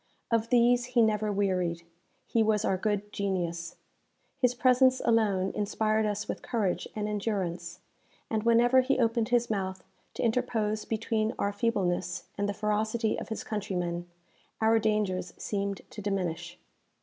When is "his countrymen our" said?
13.29-14.79